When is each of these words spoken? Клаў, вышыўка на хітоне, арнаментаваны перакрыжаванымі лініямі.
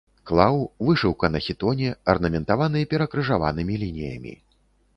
Клаў, 0.29 0.55
вышыўка 0.87 1.29
на 1.35 1.41
хітоне, 1.49 1.91
арнаментаваны 2.15 2.81
перакрыжаванымі 2.95 3.75
лініямі. 3.83 4.33